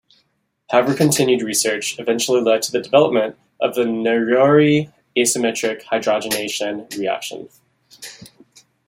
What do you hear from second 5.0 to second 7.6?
asymmetric hydrogenation reaction.